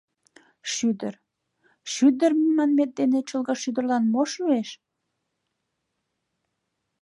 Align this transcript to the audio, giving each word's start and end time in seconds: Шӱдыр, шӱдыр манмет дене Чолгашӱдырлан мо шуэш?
Шӱдыр, 0.73 1.13
шӱдыр 1.93 2.31
манмет 2.57 2.91
дене 2.99 3.19
Чолгашӱдырлан 3.29 4.03
мо 4.13 4.23
шуэш? 4.31 4.69